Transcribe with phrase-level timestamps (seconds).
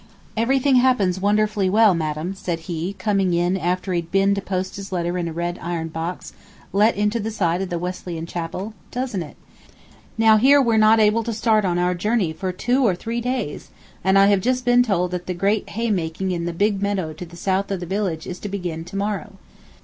[0.35, 4.75] "Everything happens wonderfully well, madam," said he, coming in after he had been to post
[4.75, 6.33] his letter in a red iron box
[6.73, 9.37] let into the side of the Wesleyan chapel, "doesn't it?
[10.17, 13.69] Now here we're not able to start on our journey for two or three days,
[14.03, 17.13] and I have just been told that the great hay making in the big meadow
[17.13, 19.33] to the south of the village is to begin to morrow.